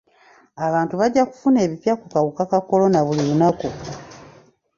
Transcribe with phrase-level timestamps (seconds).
[0.65, 3.69] Abantu bajja kufuna ebipya ku kawuka ka kolona buli lunaku.